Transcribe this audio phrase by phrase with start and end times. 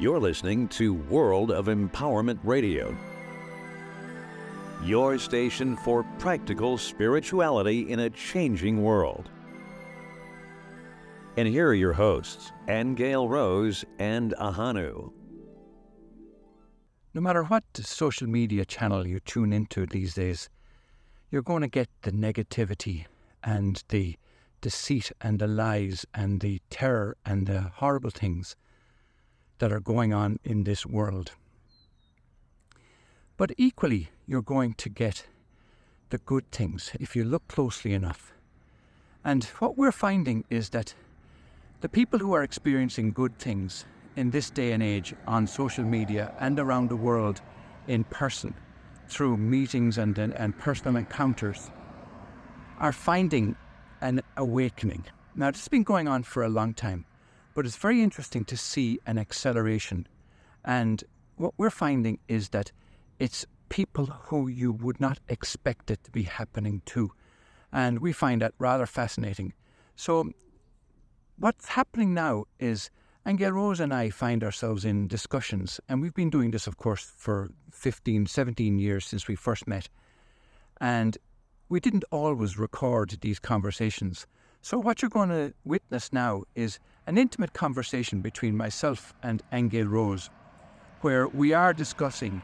[0.00, 2.96] You're listening to World of Empowerment Radio,
[4.82, 9.28] your station for practical spirituality in a changing world.
[11.36, 15.12] And here are your hosts, Aingeal Rose and Ahonu.
[17.12, 20.48] No matter what social media channel you tune into these days,
[21.30, 23.04] you're going to get the negativity
[23.44, 24.16] and the
[24.62, 28.56] deceit and the lies and the terror and the horrible things
[29.60, 31.32] that are going on in this world.
[33.36, 35.26] But equally, you're going to get
[36.10, 38.32] the good things if you look closely enough.
[39.24, 40.94] And what we're finding is that
[41.80, 43.86] the people who are experiencing good things
[44.16, 47.40] in this day and age on social media and around the world
[47.86, 48.54] in person
[49.08, 51.70] through meetings and, and, and personal encounters
[52.78, 53.56] are finding
[54.00, 55.04] an awakening.
[55.34, 57.04] Now, this has been going on for a long time.
[57.60, 60.06] But it's very interesting to see an acceleration.
[60.64, 61.04] And
[61.36, 62.72] what we're finding is that
[63.18, 67.12] it's people who you would not expect it to be happening to.
[67.70, 69.52] And we find that rather fascinating.
[69.94, 70.30] So,
[71.36, 72.88] what's happening now is
[73.26, 77.12] Aingeal Rose and I find ourselves in discussions, and we've been doing this, of course,
[77.14, 79.90] for 15, 17 years since we first met.
[80.80, 81.18] And
[81.68, 84.26] we didn't always record these conversations.
[84.62, 89.88] So, what you're going to witness now is an intimate conversation between myself and Aingeal
[89.88, 90.28] Rose,
[91.00, 92.42] where we are discussing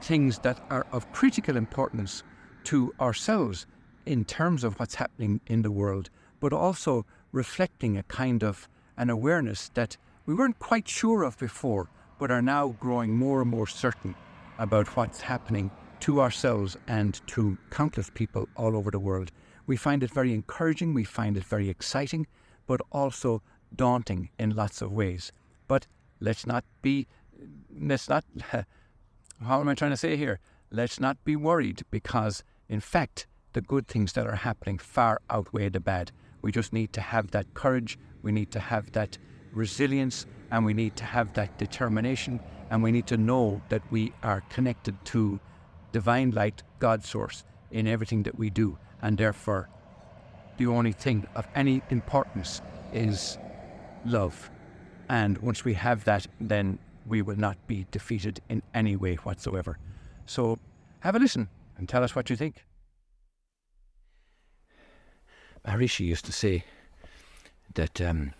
[0.00, 2.22] things that are of critical importance
[2.64, 3.66] to ourselves
[4.06, 6.08] in terms of what's happening in the world,
[6.40, 8.66] but also reflecting a kind of
[8.96, 13.50] an awareness that we weren't quite sure of before, but are now growing more and
[13.50, 14.14] more certain
[14.58, 19.30] about what's happening to ourselves and to countless people all over the world.
[19.68, 22.26] We find it very encouraging, we find it very exciting,
[22.66, 23.42] but also
[23.76, 25.30] daunting in lots of ways.
[25.68, 25.86] But
[26.20, 27.06] let's not be,
[27.78, 30.40] let's not, how am I trying to say here?
[30.70, 35.68] Let's not be worried because, in fact, the good things that are happening far outweigh
[35.68, 36.12] the bad.
[36.40, 39.18] We just need to have that courage, we need to have that
[39.52, 44.14] resilience, and we need to have that determination, and we need to know that we
[44.22, 45.38] are connected to
[45.92, 49.68] divine light, God source, in everything that we do and therefore
[50.58, 52.60] the only thing of any importance
[52.92, 53.38] is
[54.04, 54.50] love.
[55.08, 59.78] And once we have that, then we will not be defeated in any way whatsoever.
[60.26, 60.58] So
[61.00, 62.64] have a listen and tell us what you think.
[65.66, 66.64] Maharishi used to say
[67.74, 68.32] that um,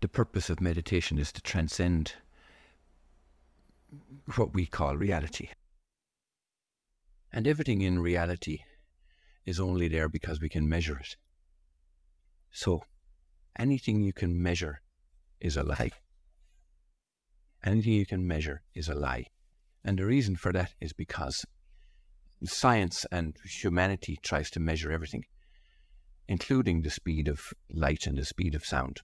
[0.00, 2.14] the purpose of meditation is to transcend
[4.36, 5.48] what we call reality.
[7.32, 8.60] And everything in reality
[9.48, 11.16] is only there because we can measure it.
[12.50, 12.82] So
[13.58, 14.82] anything you can measure
[15.40, 15.92] is a lie.
[17.64, 19.26] Anything you can measure is a lie.
[19.82, 21.46] And the reason for that is because
[22.44, 25.24] science and humanity tries to measure everything,
[26.28, 29.00] including the speed of light and the speed of sound.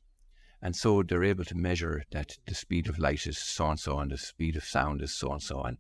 [0.61, 3.99] And so they're able to measure that the speed of light is so and so
[3.99, 5.79] and the speed of sound is so and so and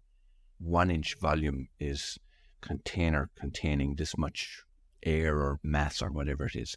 [0.58, 2.18] one inch volume is
[2.64, 4.62] container containing this much
[5.02, 6.76] air or mass or whatever it is.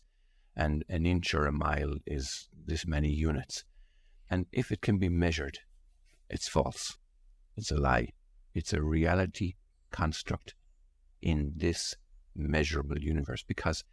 [0.55, 3.63] And an inch or a mile is this many units.
[4.29, 5.59] And if it can be measured,
[6.29, 6.97] it's false.
[7.55, 8.09] It's a lie.
[8.53, 9.53] It's a reality
[9.91, 10.55] construct
[11.21, 11.95] in this
[12.35, 13.43] measurable universe.
[13.47, 13.85] Because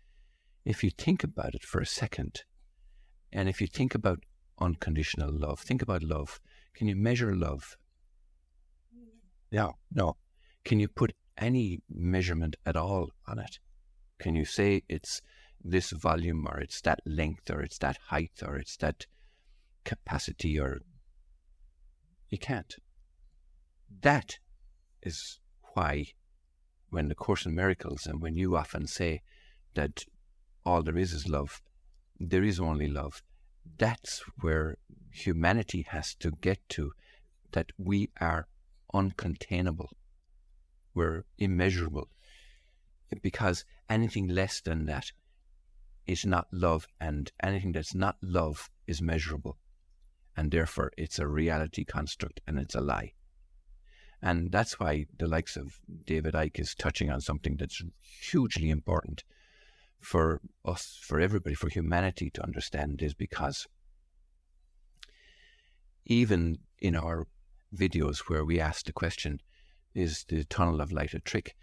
[0.64, 2.42] if you think about it for a second,
[3.32, 4.24] and if you think about
[4.58, 6.40] unconditional love, think about love.
[6.74, 7.76] Can you measure love?
[9.52, 10.16] No, no.
[10.64, 13.58] Can you put any measurement at all on it.
[14.18, 15.20] Can you say it's
[15.64, 19.06] this volume or it's that length or it's that height or it's that
[19.84, 20.80] capacity or
[22.28, 22.76] you can't.
[24.02, 24.38] That
[25.02, 25.38] is
[25.74, 26.06] why
[26.90, 29.22] when the Course in Miracles and when you often say
[29.74, 30.04] that
[30.64, 31.62] all there is is love,
[32.18, 33.22] there is only love.
[33.78, 34.76] That's where
[35.10, 36.92] humanity has to get to,
[37.52, 38.46] that we are
[38.92, 39.88] uncontainable
[40.94, 42.08] were immeasurable
[43.22, 45.12] because anything less than that
[46.06, 49.56] is not love, and anything that's not love is measurable.
[50.36, 53.12] And therefore, it's a reality construct and it's a lie.
[54.20, 57.82] And that's why the likes of David Icke is touching on something that's
[58.30, 59.22] hugely important
[60.00, 63.66] for us, for everybody, for humanity to understand is because
[66.06, 67.26] even in our
[67.74, 69.40] videos where we ask the question,
[69.94, 71.54] is the tunnel of light a trick?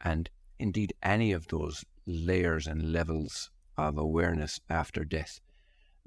[0.00, 5.40] And indeed, any of those layers and levels of awareness after death,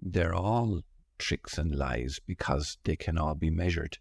[0.02, 0.82] they're all
[1.18, 3.98] tricks and lies because they can all be measured.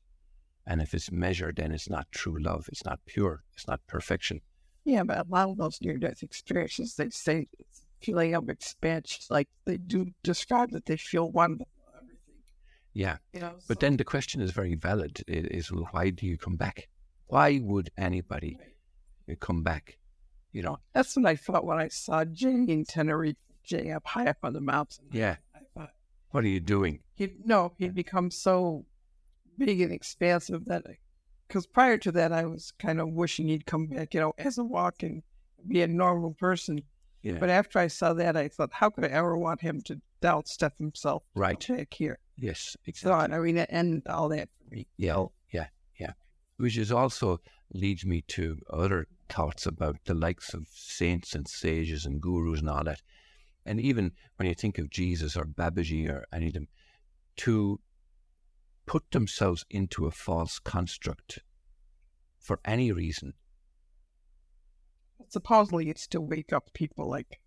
[0.67, 2.67] And if it's measured, then it's not true love.
[2.69, 3.43] It's not pure.
[3.55, 4.41] It's not perfection.
[4.85, 7.49] Yeah, but a lot of those near death experiences, they say
[8.01, 9.21] feeling of expansion.
[9.29, 11.61] Like they do describe that they feel one
[11.97, 12.43] everything.
[12.95, 13.17] Yeah.
[13.35, 15.23] You know, But so- then the question is very valid.
[15.27, 16.89] It is well, why do you come back?
[17.31, 18.59] Why would anybody
[19.39, 19.99] come back?
[20.53, 24.27] You know, that's what I thought when I saw Jay in Tenerife, Jay up high
[24.27, 25.07] up on the mountain.
[25.13, 25.37] yeah.
[25.55, 25.91] I thought
[26.31, 27.01] What are you doing?
[27.15, 28.85] he no, he'd become so
[29.57, 30.85] big and expansive that
[31.47, 34.59] because prior to that, I was kind of wishing he'd come back, you know, as
[34.59, 35.23] a walking,
[35.69, 36.83] be a normal person.
[37.23, 37.39] Yeah.
[37.39, 40.79] But after I saw that, I thought, how could I ever want him to downstep
[40.79, 41.65] himself Right.
[41.69, 42.19] back here?
[42.39, 43.37] Yes, So exactly.
[43.37, 44.87] I mean, it ended all that for me.
[44.97, 45.27] Yeah.
[46.61, 47.41] Which is also
[47.73, 52.69] leads me to other thoughts about the likes of saints and sages and gurus and
[52.69, 53.01] all that.
[53.65, 56.69] And even when you think of Jesus or Babaji or any of them,
[57.37, 57.81] to
[58.87, 61.39] put themselves into a false construct
[62.39, 63.35] for any reason.
[65.29, 67.41] Supposedly, it's to wake up people like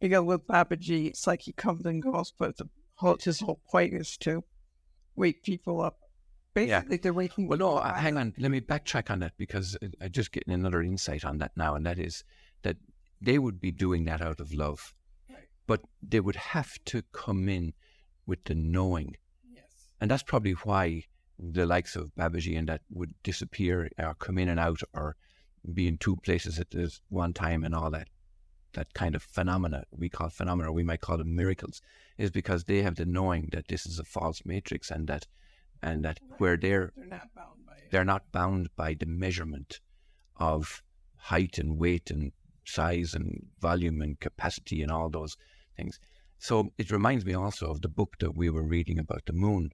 [0.00, 3.94] because with Babaji, it's like he comes and goes, but the whole, his whole point
[3.94, 4.44] is to
[5.16, 5.98] wake people up.
[6.66, 6.82] Yeah.
[6.82, 7.48] They're waking.
[7.48, 8.34] Well, no, uh, hang on.
[8.38, 11.74] Let me backtrack on that because I- I'm just getting another insight on that now,
[11.74, 12.24] and that is
[12.62, 12.76] that
[13.20, 14.94] they would be doing that out of love,
[15.66, 17.74] but they would have to come in
[18.26, 19.16] with the knowing,
[19.50, 19.88] Yes.
[20.00, 21.04] and that's probably why
[21.38, 25.16] the likes of Babaji and that would disappear or come in and out or
[25.72, 28.08] be in two places at this one time and all that.
[28.72, 31.80] That kind of phenomena we call phenomena, we might call them miracles,
[32.16, 35.26] is because they have the knowing that this is a false matrix and that
[35.82, 39.80] and that where they're They're not bound by they're not bound by the measurement
[40.36, 40.82] of
[41.16, 42.32] height and weight and
[42.64, 45.36] size and volume and capacity and all those
[45.76, 45.98] things.
[46.38, 49.70] So it reminds me also of the book that we were reading about the moon,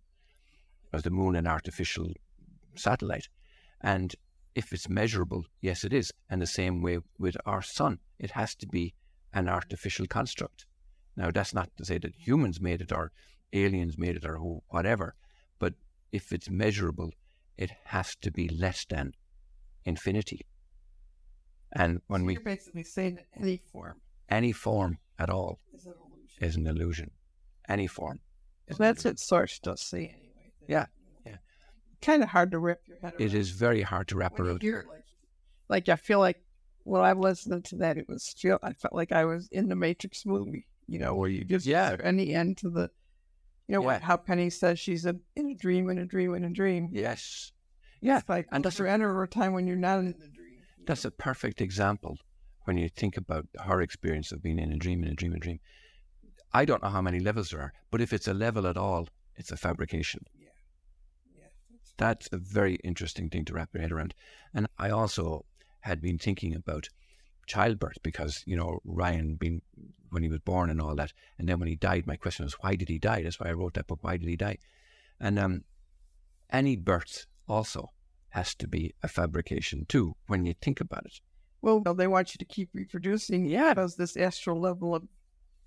[0.92, 2.12] of the moon and artificial
[2.76, 3.28] satellite.
[3.80, 4.14] And
[4.54, 6.12] if it's measurable, yes, it is.
[6.30, 8.94] And the same way with our sun, it has to be
[9.32, 10.64] an artificial construct.
[11.16, 13.12] Now, that's not to say that humans made it or
[13.52, 15.14] aliens made it or who- whatever,
[16.18, 17.10] if it's measurable,
[17.64, 19.12] it has to be less than
[19.84, 20.40] infinity.
[21.72, 23.96] And when So we you're basically saying that any form
[24.28, 26.38] any form at all is an illusion.
[26.48, 27.10] is an illusion,
[27.68, 28.20] any form.
[28.78, 30.52] that's what Source does say anyway.
[30.68, 30.86] Yeah,
[31.26, 31.36] yeah.
[32.00, 33.20] Kind of hard to wrap your head around.
[33.26, 34.62] It is very hard to wrap around.
[34.62, 34.86] like,
[35.68, 36.40] like I feel like
[36.84, 39.68] when I was listening to that, it was feel I felt like I was in
[39.68, 40.66] the Matrix movie.
[40.86, 41.96] You know, where you just Yeah.
[42.02, 42.90] any end to the,
[43.68, 46.44] you know, what how Penny says she's a, in a dream, in a dream, in
[46.44, 46.88] a dream.
[46.92, 47.52] Yes,
[48.00, 50.60] yeah, It's like, and that's there enter a time when you're not in the dream.
[50.86, 52.16] that's a perfect example
[52.64, 55.36] when you think about her experience of being in a dream, in a dream, in
[55.38, 55.60] a dream.
[56.52, 59.08] I don't know how many levels there are, but if it's a level at all,
[59.36, 60.22] it's a fabrication.
[60.38, 60.48] Yeah.
[61.74, 64.14] It's- That's a very interesting thing to wrap your head around.
[64.54, 65.44] And I also
[65.80, 66.88] had been thinking about
[67.46, 69.62] childbirth because, you know, Ryan being
[70.10, 71.12] when he was born and all that.
[71.38, 73.22] And then when he died, my question was, why did he die?
[73.22, 74.58] That's why I wrote that book, Why Did He Die?
[75.20, 75.64] And um,
[76.50, 77.90] any birth also
[78.28, 81.20] has to be a fabrication too, when you think about it.
[81.62, 83.46] Well, they want you to keep reproducing.
[83.46, 83.74] Yeah.
[83.74, 85.02] Because this astral level of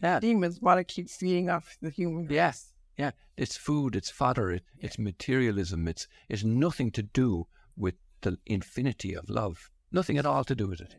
[0.01, 0.19] Yeah.
[0.19, 2.27] demons want to keep feeding off the human.
[2.29, 2.73] Yes.
[2.97, 8.39] Yeah, it's food, it's fodder, it, it's materialism, it's it's nothing to do with the
[8.47, 9.69] infinity of love.
[9.91, 10.95] Nothing at all to do with it.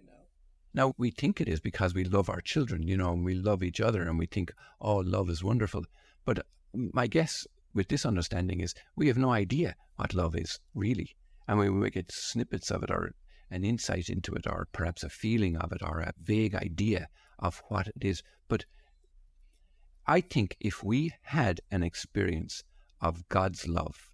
[0.75, 3.63] Now we think it is because we love our children, you know, and we love
[3.63, 5.85] each other, and we think, oh, love is wonderful.
[6.25, 6.43] But uh,
[6.75, 11.59] my guess with this understanding is we have no idea what love is really, and
[11.59, 13.13] we we get snippets of it or
[13.51, 17.09] an insight into it, or perhaps a feeling of it, or a vague idea
[17.39, 18.23] of what it is.
[18.47, 18.67] But
[20.07, 22.63] I think if we had an experience
[23.01, 24.11] of God's love,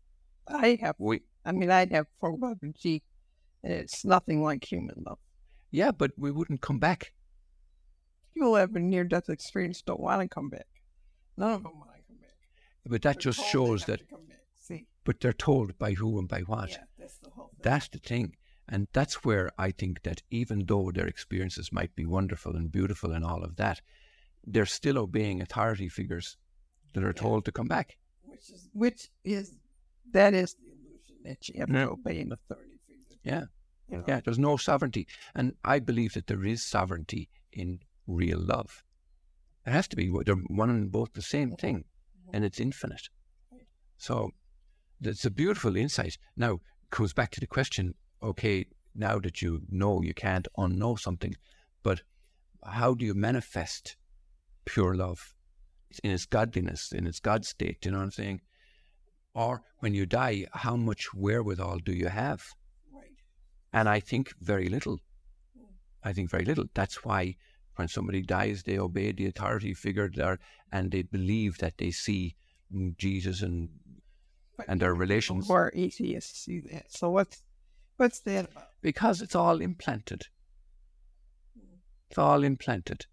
[0.46, 0.96] I have.
[0.98, 3.02] we I mean, I'd have four eleven G,
[3.62, 5.18] and it's nothing like human love.
[5.74, 7.12] Yeah, but we wouldn't come back.
[8.32, 10.66] People who have a near death experience don't want to come back.
[11.36, 12.36] None of them want to come back.
[12.86, 13.98] But that They're just shows that.
[14.00, 14.38] to come back.
[14.60, 16.70] See, But they're told by who and by what.
[16.70, 17.60] yeah, that's the whole thing.
[17.62, 18.36] That's the thing.
[18.68, 23.12] And that's where I think that even though their experiences might be wonderful and beautiful
[23.12, 23.80] and all of that,
[24.46, 26.36] they're still obeying authority figures
[26.94, 27.96] that are told to come back.
[28.22, 29.46] which is which is
[30.12, 33.18] that is the illusion that you have to obey an authority figure.
[33.24, 33.44] Yeah.
[33.88, 34.04] You know?
[34.06, 35.06] Yeah, there's no sovereignty.
[35.34, 38.82] And I believe that there is sovereignty in real love.
[39.66, 40.12] It has to be.
[40.24, 41.84] They're one and both the same thing,
[42.32, 43.08] and it's infinite.
[43.96, 44.30] So
[45.00, 46.18] it's a beautiful insight.
[46.36, 46.60] Now,
[46.90, 51.34] goes back to the question okay, now that you know you can't unknow something,
[51.82, 52.00] but
[52.64, 53.96] how do you manifest
[54.64, 55.34] pure love?
[56.02, 57.84] in its godliness, in its God state.
[57.84, 58.40] You know what I'm saying?
[59.34, 62.44] Or when you die, how much wherewithal do you have?
[63.74, 65.00] And I think very little.
[66.02, 66.66] I think very little.
[66.74, 67.36] That's why
[67.76, 70.38] when somebody dies, they obey the authority figure there
[70.70, 72.36] and they believe that they see
[72.72, 73.68] mm, Jesus and
[74.68, 75.50] and their relations.
[75.50, 76.92] Or atheists see eh, that.
[76.92, 77.42] So what's
[77.96, 78.68] what's that about?
[78.80, 80.28] Because it's all implanted.
[82.10, 83.06] It's all implanted.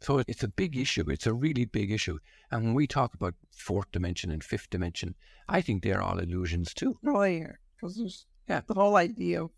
[0.00, 1.08] So it's a big issue.
[1.08, 2.18] It's a really big issue.
[2.50, 5.14] And when we talk about fourth dimension and fifth dimension,
[5.48, 6.98] I think they're all illusions too.
[7.06, 7.52] Oh, yeah.
[7.76, 8.60] Because there's Yeah.
[8.66, 9.50] the whole idea of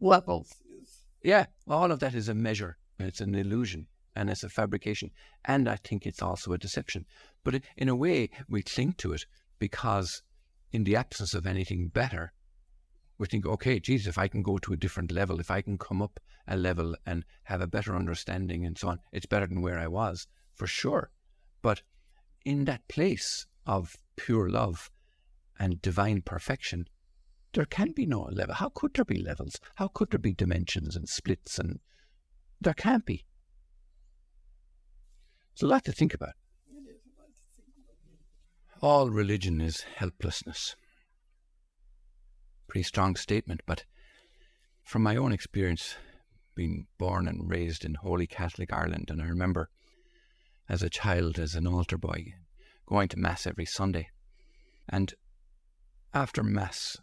[0.00, 0.54] levels
[1.22, 2.78] Yeah, all of that is a measure.
[2.98, 5.10] It's an illusion and it's a fabrication.
[5.44, 7.06] And I think it's also a deception.
[7.44, 9.26] But in a way, we cling to it
[9.58, 10.22] because,
[10.72, 12.32] in the absence of anything better,
[13.18, 15.78] we think, okay, Jesus, if I can go to a different level, if I can
[15.78, 19.62] come up a level and have a better understanding and so on, it's better than
[19.62, 21.10] where I was, for sure.
[21.62, 21.82] But
[22.44, 24.90] in that place of pure love
[25.58, 26.88] and divine perfection,
[27.56, 28.54] there can be no level.
[28.54, 29.58] How could there be levels?
[29.76, 31.58] How could there be dimensions and splits?
[31.58, 31.80] And
[32.60, 33.24] there can't be.
[35.54, 36.34] It's a lot to think about.
[38.82, 40.76] All religion is helplessness.
[42.68, 43.84] Pretty strong statement, but
[44.84, 45.96] from my own experience,
[46.54, 49.70] being born and raised in Holy Catholic Ireland, and I remember
[50.68, 52.34] as a child, as an altar boy,
[52.86, 54.10] going to Mass every Sunday.
[54.86, 55.14] And
[56.12, 56.98] after Mass,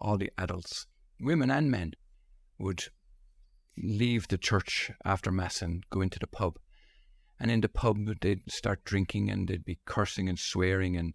[0.00, 0.86] all the adults,
[1.20, 1.92] women and men,
[2.58, 2.84] would
[3.76, 6.58] leave the church after Mass and go into the pub.
[7.40, 11.14] And in the pub, they'd start drinking and they'd be cursing and swearing and,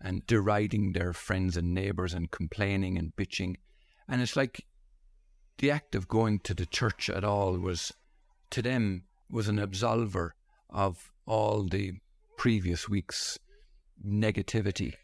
[0.00, 3.56] and deriding their friends and neighbours and complaining and bitching.
[4.08, 4.64] And it's like
[5.58, 7.92] the act of going to the church at all was,
[8.50, 10.30] to them, was an absolver
[10.70, 11.92] of all the
[12.38, 13.38] previous week's
[14.04, 14.94] negativity.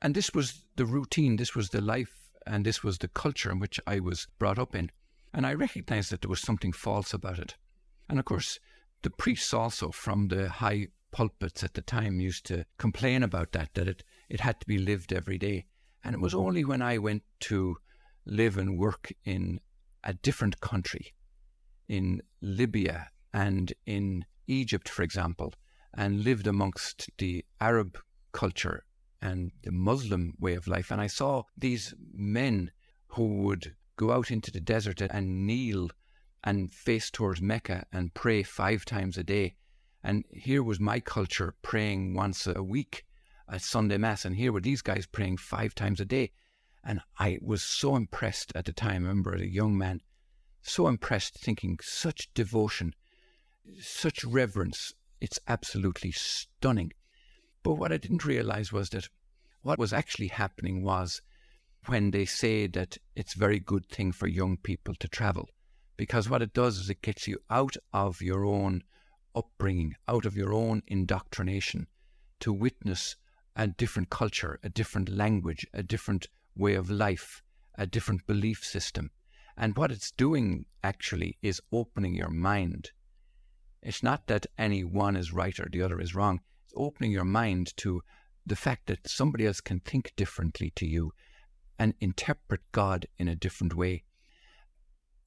[0.00, 3.58] And this was the routine, this was the life, and this was the culture in
[3.58, 4.90] which I was brought up in.
[5.34, 7.56] And I recognized that there was something false about it.
[8.08, 8.58] And of course,
[9.02, 13.74] the priests also from the high pulpits at the time used to complain about that,
[13.74, 15.66] that it, it had to be lived every day.
[16.04, 17.76] And it was only when I went to
[18.24, 19.60] live and work in
[20.04, 21.14] a different country,
[21.88, 25.52] in Libya and in Egypt, for example,
[25.94, 27.98] and lived amongst the Arab
[28.32, 28.84] culture
[29.20, 30.90] and the Muslim way of life.
[30.90, 32.70] And I saw these men
[33.08, 35.90] who would go out into the desert and kneel
[36.44, 39.54] and face towards Mecca and pray five times a day.
[40.02, 43.04] And here was my culture praying once a week
[43.50, 46.30] at Sunday Mass, and here were these guys praying five times a day.
[46.84, 50.00] And I was so impressed at the time, I remember as a young man,
[50.62, 52.94] so impressed, thinking such devotion,
[53.80, 54.94] such reverence.
[55.20, 56.92] It's absolutely stunning.
[57.62, 59.08] But what I didn't realize was that
[59.62, 61.20] what was actually happening was
[61.86, 65.48] when they say that it's a very good thing for young people to travel.
[65.96, 68.82] Because what it does is it gets you out of your own
[69.34, 71.86] upbringing, out of your own indoctrination,
[72.40, 73.16] to witness
[73.56, 77.42] a different culture, a different language, a different way of life,
[77.76, 79.10] a different belief system.
[79.56, 82.92] And what it's doing actually is opening your mind.
[83.82, 86.40] It's not that any one is right or the other is wrong.
[86.76, 88.02] Opening your mind to
[88.46, 91.12] the fact that somebody else can think differently to you
[91.78, 94.04] and interpret God in a different way.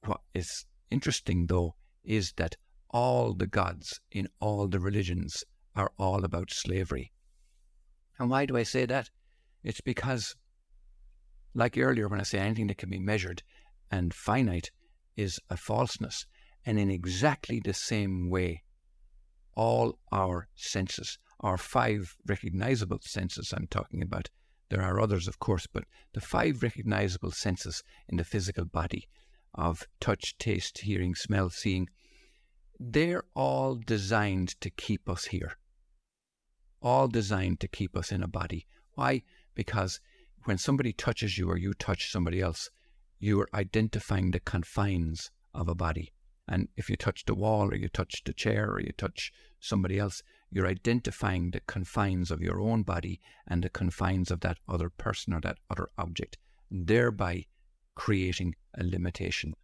[0.04, 2.56] What is interesting, though, is that
[2.90, 5.44] all the gods in all the religions
[5.74, 7.12] are all about slavery.
[8.18, 9.10] And why do I say that?
[9.64, 10.34] It's because,
[11.54, 13.42] like earlier, when I say anything that can be measured
[13.90, 14.70] and finite
[15.16, 16.26] is a falseness,
[16.64, 18.62] and in exactly the same way,
[19.54, 24.30] all our senses, our five recognizable senses I'm talking about,
[24.70, 25.84] there are others, of course, but
[26.14, 29.08] the five recognizable senses in the physical body
[29.54, 31.88] of touch, taste, hearing, smell, seeing,
[32.80, 35.58] they're all designed to keep us here.
[36.80, 38.66] All designed to keep us in a body.
[38.94, 39.22] Why?
[39.54, 40.00] Because
[40.44, 42.70] when somebody touches you or you touch somebody else,
[43.18, 46.12] you are identifying the confines of a body.
[46.48, 49.98] And if you touch the wall or you touch the chair or you touch somebody
[49.98, 50.22] else,
[50.52, 53.18] you're identifying the confines of your own body
[53.48, 56.36] and the confines of that other person or that other object,
[56.70, 57.46] thereby
[57.94, 59.54] creating a limitation.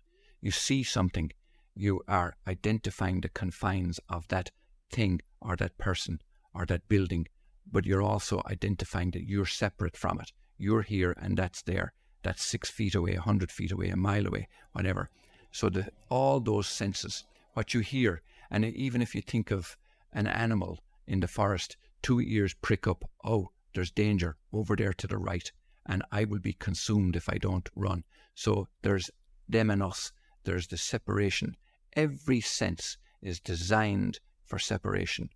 [0.41, 1.31] You see something,
[1.75, 4.51] you are identifying the confines of that
[4.91, 6.21] thing or that person
[6.55, 7.27] or that building,
[7.71, 10.33] but you're also identifying that you're separate from it.
[10.57, 11.93] You're here and that's there.
[12.23, 15.11] That's six feet away, a hundred feet away, a mile away, whatever.
[15.53, 19.77] So the, all those senses, what you hear, And even if you think of
[20.13, 25.07] an animal in the forest, two ears prick up, oh, there's danger over there to
[25.07, 25.51] the right,
[25.87, 28.05] and I will be consumed if I don't run.
[28.35, 29.11] So there's
[29.49, 30.13] them and us,
[30.45, 31.57] there's the separation.
[31.95, 35.31] Every sense is designed for separation.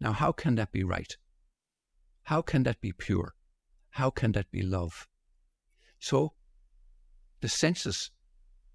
[0.00, 1.16] Now, how can that be right?
[2.24, 3.34] How can that be pure?
[3.90, 5.08] How can that be love?
[5.98, 6.32] So,
[7.40, 8.10] the senses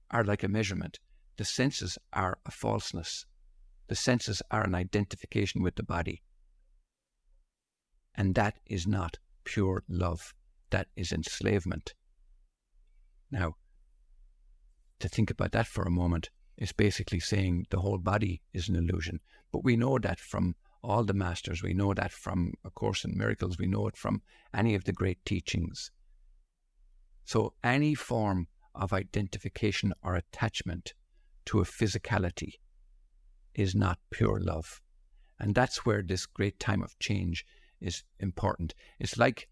[0.09, 0.99] are like a measurement.
[1.37, 3.25] The senses are a falseness.
[3.91, 6.23] The senses are an identification with the body.
[8.15, 10.33] And that is not pure love.
[10.69, 11.93] That is enslavement.
[13.29, 13.55] Now,
[15.01, 18.77] to think about that for a moment is basically saying the whole body is an
[18.77, 19.19] illusion.
[19.51, 23.17] But we know that from all the masters, we know that from A Course in
[23.17, 24.21] Miracles, we know it from
[24.53, 25.91] any of the great teachings.
[27.25, 30.93] So, any form of identification or attachment
[31.47, 32.53] to a physicality
[33.53, 34.81] is not pure love.
[35.39, 37.45] And that's where this great time of change
[37.79, 38.75] is important.
[38.99, 39.47] It's like,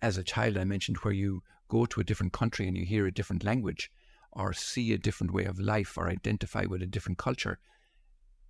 [0.00, 3.06] as a child, I mentioned, where you go to a different country and you hear
[3.06, 3.90] a different language
[4.32, 7.58] or see a different way of life or identify with a different culture.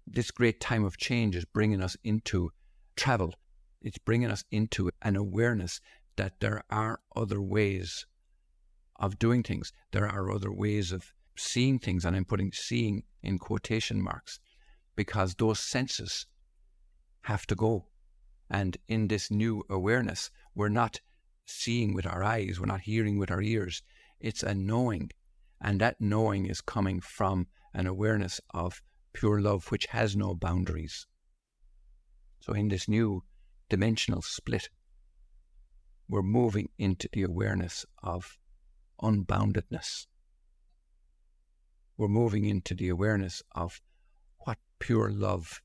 [0.07, 2.51] This great time of change is bringing us into
[2.97, 3.35] travel.
[3.81, 5.81] It's bringing us into an awareness
[6.17, 8.07] that there are other ways
[8.97, 9.73] of doing things.
[9.93, 14.41] There are other ways of seeing things, and I'm putting seeing in quotation marks
[14.97, 16.27] because those senses
[17.23, 17.87] have to go.
[18.51, 21.01] And in this new awareness, we're not
[21.47, 23.83] seeing with our eyes, we're not hearing with our ears.
[24.21, 25.11] It's a knowing.
[25.61, 31.07] And that knowing is coming from an awareness of pure love, which has no boundaries.
[32.41, 33.23] So, in this new
[33.69, 34.69] dimensional split,
[36.09, 38.39] we're moving into the awareness of
[39.01, 40.07] unboundedness.
[41.97, 43.81] We're moving into the awareness of
[44.39, 45.61] what pure love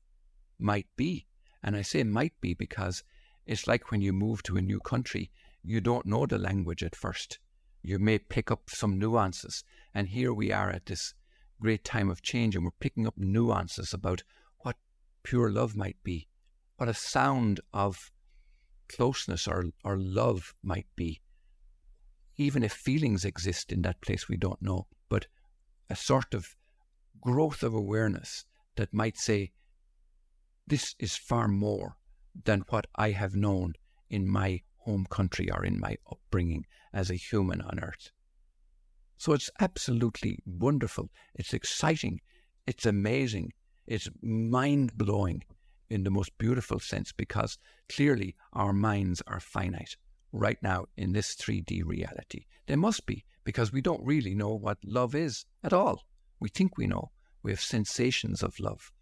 [0.58, 1.26] might be.
[1.62, 3.02] And I say might be because
[3.46, 5.30] it's like when you move to a new country,
[5.62, 7.38] you don't know the language at first.
[7.82, 9.64] You may pick up some nuances.
[9.94, 11.14] And here we are at this
[11.60, 14.22] great time of change, and we're picking up nuances about
[14.58, 14.76] what
[15.22, 16.28] pure love might be,
[16.76, 18.10] what a sound of
[18.88, 21.20] closeness or, or love might be.
[22.36, 25.26] Even if feelings exist in that place, we don't know, but
[25.90, 26.56] a sort of
[27.20, 28.44] growth of awareness
[28.76, 29.52] that might say,
[30.66, 31.96] this is far more
[32.44, 33.74] than what I have known
[34.10, 38.10] in my home country or in my upbringing as a human on earth.
[39.16, 41.10] So it's absolutely wonderful.
[41.34, 42.20] It's exciting.
[42.66, 43.52] It's amazing.
[43.86, 45.42] It's mind blowing
[45.90, 49.96] in the most beautiful sense because clearly our minds are finite
[50.32, 52.44] right now in this 3D reality.
[52.66, 56.04] They must be because we don't really know what love is at all.
[56.38, 57.12] We think we know.
[57.42, 58.92] We have sensations of love,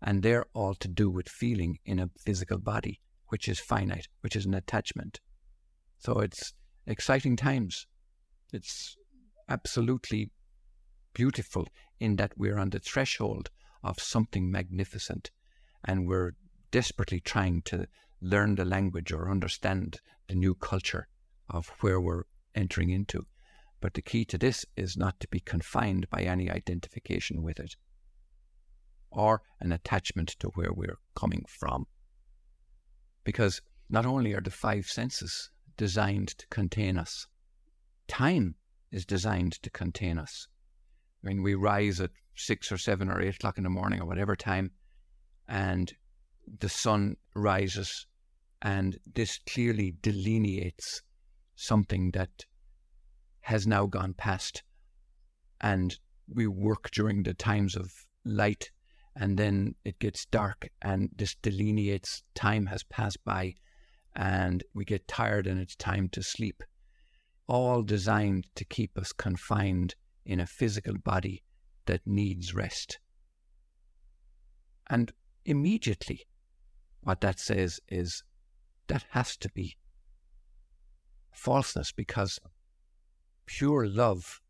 [0.00, 4.36] and they're all to do with feeling in a physical body, which is finite, which
[4.36, 5.18] is an attachment.
[5.98, 6.52] So it's
[6.86, 7.88] exciting times.
[8.52, 8.96] It's
[9.48, 10.30] absolutely
[11.12, 11.66] beautiful
[11.98, 13.50] in that we're on the threshold
[13.82, 15.32] of something magnificent
[15.82, 16.34] and we're
[16.70, 17.88] desperately trying to
[18.20, 21.08] learn the language or understand the new culture
[21.50, 22.22] of where we're
[22.54, 23.26] entering into.
[23.86, 27.76] But the key to this is not to be confined by any identification with it
[29.12, 31.86] or an attachment to where we're coming from.
[33.22, 37.28] Because not only are the five senses designed to contain us.
[38.08, 38.56] Time
[38.90, 40.48] is designed to contain us.
[41.22, 44.34] Mean, we rise at six or seven or eight o'clock in the morning or whatever
[44.34, 44.72] time,
[45.46, 45.94] and
[46.58, 48.04] the sun rises,
[48.60, 51.02] and this clearly delineates
[51.54, 52.46] something that
[53.46, 54.64] has now gone past.
[55.60, 55.96] And
[56.28, 57.92] we work during the times of
[58.24, 58.72] light,
[59.14, 63.54] and then it gets dark, and this delineates time has passed by,
[64.16, 66.64] and we get tired and it's time to sleep.
[67.46, 71.44] All designed to keep us confined in a physical body
[71.84, 72.98] that needs rest.
[74.90, 75.12] And
[75.44, 76.26] immediately,
[77.02, 78.24] what that says is
[78.88, 79.76] that has to be
[81.32, 82.40] falseness because
[83.46, 84.40] pure love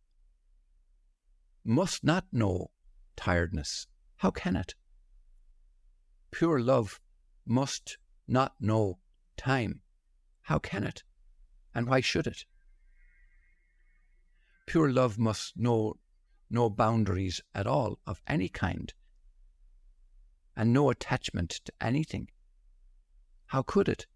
[1.64, 2.70] must not know
[3.16, 3.86] tiredness.
[4.16, 4.74] How can it?
[6.30, 7.00] Pure love
[7.46, 8.98] must not know
[9.36, 9.82] time.
[10.42, 11.02] How can it?
[11.74, 12.44] And why should it?
[14.66, 15.94] Pure love must know
[16.50, 18.92] no boundaries at all of any kind
[20.56, 22.28] and no attachment to anything.
[23.46, 24.06] How could it?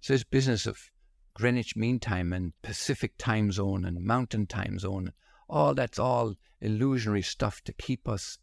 [0.00, 0.90] So this business of
[1.34, 5.12] Greenwich Mean Time and Pacific Time Zone and Mountain Time Zone,
[5.48, 8.38] all that's all illusionary stuff to keep us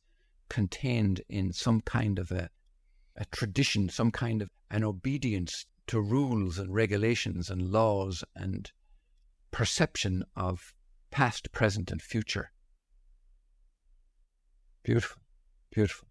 [0.50, 2.50] contained in some kind of a,
[3.16, 8.72] a tradition, some kind of an obedience to rules and regulations and laws and
[9.52, 10.74] perception of
[11.12, 12.52] past, present, and future.
[14.84, 15.22] Beautiful,
[15.72, 16.10] beautiful.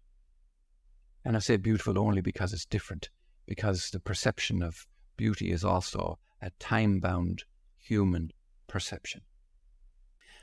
[1.23, 3.09] And I say beautiful only because it's different,
[3.45, 7.43] because the perception of beauty is also a time bound
[7.77, 8.31] human
[8.67, 9.21] perception.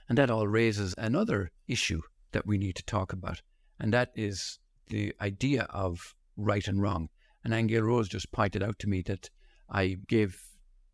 [0.08, 2.00] And that all raises another issue
[2.32, 3.42] that we need to talk about,
[3.78, 4.58] and that is
[4.88, 7.08] the idea of right and wrong.
[7.44, 9.28] And Aingeal Rose just pointed out to me that
[9.68, 10.37] I gave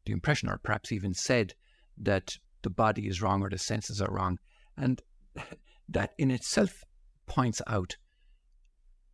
[0.04, 1.54] the impression, or perhaps even said,
[1.96, 2.28] that
[2.62, 4.38] the body is wrong or the senses are wrong.
[4.76, 5.00] And
[5.88, 6.82] that in itself
[7.26, 7.96] points out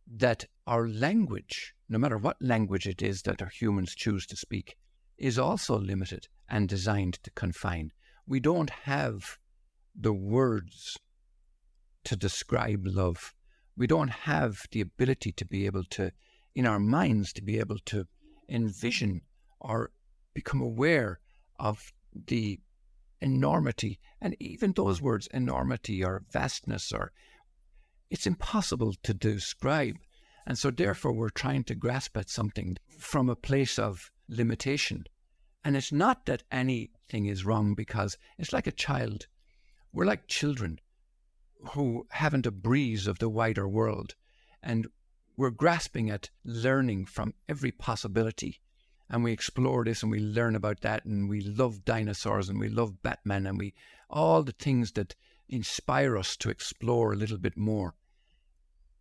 [0.07, 4.75] that our language, no matter what language it is that our humans choose to speak,
[5.21, 7.91] is also limited and designed to confine.
[8.27, 9.37] We don't have
[9.95, 10.97] the words
[12.05, 13.35] to describe love.
[13.77, 16.11] We don't have the ability to be able to,
[16.55, 18.07] in our minds, to be able to
[18.49, 19.21] envision
[19.59, 19.91] or
[20.33, 21.19] become aware
[21.59, 22.59] of the
[23.21, 27.11] enormity, and even those words, enormity or vastness, or
[28.09, 29.97] it's impossible to describe.
[30.47, 35.05] And so, therefore, we're trying to grasp at something from a place of limitation.
[35.63, 39.27] And it's not that anything is wrong because it's like a child.
[39.93, 40.79] We're like children
[41.73, 44.15] who haven't a breeze of the wider world.
[44.63, 44.87] And
[45.37, 48.59] we're grasping at learning from every possibility
[49.11, 52.69] and we explore this and we learn about that and we love dinosaurs and we
[52.69, 53.73] love Batman and we
[54.09, 55.15] all the things that
[55.49, 57.93] inspire us to explore a little bit more.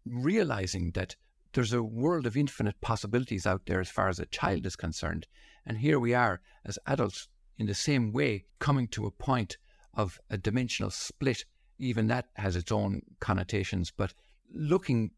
[0.05, 1.14] Realizing that
[1.52, 5.26] there's a world of infinite possibilities out there as far as a child is concerned.
[5.66, 9.58] And here we are as adults in the same way coming to a point
[9.94, 11.44] of a dimensional split.
[11.78, 14.14] Even that has its own connotations, but
[14.52, 15.10] looking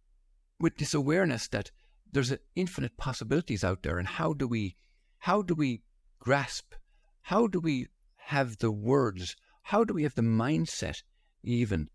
[0.58, 1.70] with this awareness that
[2.12, 4.76] there's infinite possibilities out there and how do we
[5.18, 5.82] how do we
[6.18, 6.74] grasp
[7.22, 11.02] how do we have the words how do we have the mindset
[11.42, 11.88] even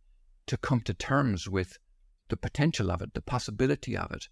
[0.47, 1.77] to come to terms with
[2.29, 4.27] the potential of it the possibility of it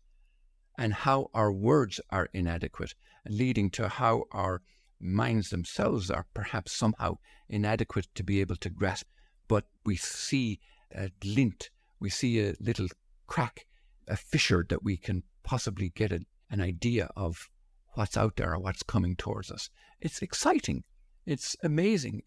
[0.77, 2.93] and how our words are inadequate
[3.27, 4.62] leading to how our
[4.99, 7.15] minds themselves are perhaps somehow
[7.49, 9.08] inadequate to be able to grasp
[9.47, 10.60] but we see
[10.93, 12.88] a glint we see a little
[13.27, 13.65] crack
[14.08, 17.49] a fissure that we can possibly get a, an idea of
[17.93, 19.69] what's out there or what's coming towards us.
[20.01, 20.84] It's exciting.
[21.25, 22.23] It's amazing.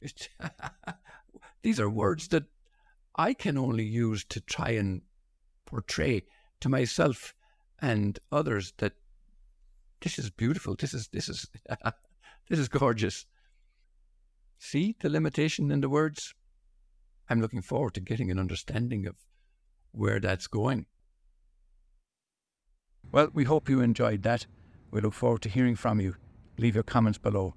[1.63, 2.45] These are words that
[3.17, 5.03] I can only use to try and
[5.69, 6.23] portray
[6.61, 7.35] to myself
[7.81, 8.95] and others that
[10.01, 10.75] this is beautiful.
[10.75, 11.47] This is this is
[12.49, 13.27] this is gorgeous.
[14.59, 16.35] See the limitation in the words?
[17.29, 19.17] I'm looking forward to getting an understanding of
[19.93, 20.87] where that's going.
[23.13, 24.47] Well, we hope you enjoyed that.
[24.91, 26.17] We look forward to hearing from you.
[26.57, 27.55] Leave your comments below.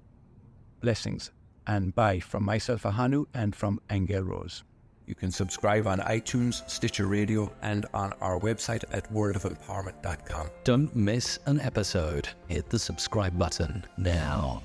[0.80, 1.30] Blessings
[1.66, 4.62] and bye from myself, Ahonu, and from Aingeal Rose.
[5.06, 10.48] You can subscribe on iTunes, Stitcher Radio, and on our website at worldofempowerment.com.
[10.64, 12.28] Don't miss an episode.
[12.48, 14.62] Hit the subscribe button now.